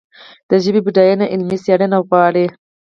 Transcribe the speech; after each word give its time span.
د 0.49 0.51
ژبې 0.63 0.81
بډاینه 0.85 1.25
علمي 1.33 1.57
څېړنې 1.63 1.99
غواړي. 2.07 2.45